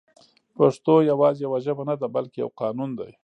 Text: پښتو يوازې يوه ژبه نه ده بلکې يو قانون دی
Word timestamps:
پښتو 0.57 0.93
يوازې 1.11 1.41
يوه 1.45 1.59
ژبه 1.65 1.83
نه 1.89 1.95
ده 2.01 2.07
بلکې 2.15 2.37
يو 2.43 2.49
قانون 2.61 2.89
دی 2.99 3.11